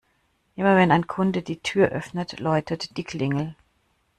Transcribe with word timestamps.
Immer, 0.55 0.77
wenn 0.77 0.91
ein 0.91 1.05
Kunde 1.05 1.43
die 1.43 1.59
Tür 1.59 1.89
öffnet, 1.89 2.39
läutet 2.39 2.97
die 2.97 3.03
Klingel. 3.03 3.55